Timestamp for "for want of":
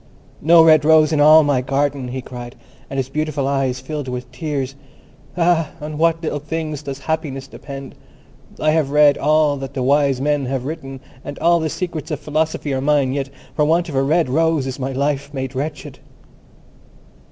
13.55-13.95